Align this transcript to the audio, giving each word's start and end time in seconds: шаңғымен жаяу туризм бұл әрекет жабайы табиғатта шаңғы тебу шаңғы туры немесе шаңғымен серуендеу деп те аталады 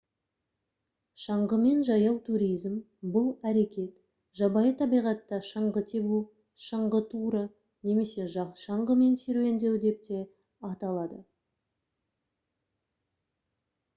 шаңғымен 1.23 1.81
жаяу 1.89 2.13
туризм 2.29 2.77
бұл 3.17 3.27
әрекет 3.49 3.99
жабайы 4.39 4.71
табиғатта 4.79 5.39
шаңғы 5.49 5.83
тебу 5.91 6.17
шаңғы 6.69 7.03
туры 7.13 7.43
немесе 7.91 8.27
шаңғымен 8.63 9.15
серуендеу 9.25 9.79
деп 9.87 10.01
те 10.09 10.23
аталады 10.71 11.21